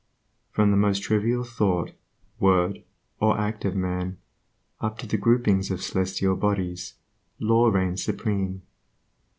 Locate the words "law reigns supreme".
7.37-8.63